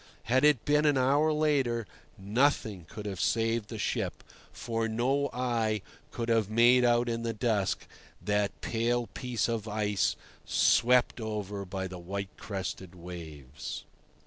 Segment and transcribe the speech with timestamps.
[0.23, 1.85] Had it been an hour later,
[2.17, 7.33] nothing could have saved the ship, for no eye could have made out in the
[7.35, 7.85] dusk
[8.19, 13.83] that pale piece of ice swept over by the white crested waves.